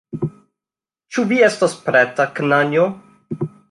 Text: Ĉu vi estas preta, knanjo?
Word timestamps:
Ĉu 1.13 1.27
vi 1.33 1.39
estas 1.51 1.79
preta, 1.87 2.29
knanjo? 2.41 2.93